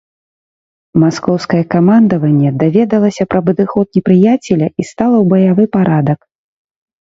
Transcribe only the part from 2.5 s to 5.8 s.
даведалася пра падыход непрыяцеля і стала ў баявы